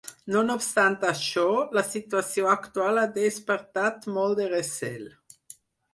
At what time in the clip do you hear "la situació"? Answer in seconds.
1.79-2.49